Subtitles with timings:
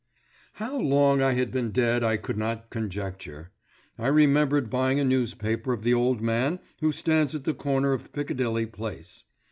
[0.53, 3.51] How long I had been dead I could not conjecture.
[3.99, 8.11] I remembered buying a newspaper of the old man who stands at the corner of
[8.11, 9.25] Piccadilly Place.